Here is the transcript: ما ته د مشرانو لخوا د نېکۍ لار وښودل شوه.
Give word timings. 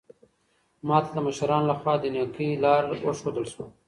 ما 0.87 0.97
ته 1.03 1.09
د 1.13 1.17
مشرانو 1.27 1.69
لخوا 1.71 1.93
د 1.99 2.05
نېکۍ 2.13 2.49
لار 2.63 2.81
وښودل 2.85 3.45
شوه. 3.53 3.65